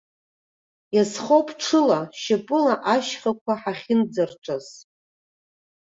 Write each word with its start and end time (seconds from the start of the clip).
Иазхоуп 0.95 1.47
ҽыла, 1.63 1.99
шьапыла, 2.21 2.75
ашьхақәа 2.93 3.53
ҳахьынӡарҿаз! 3.61 4.67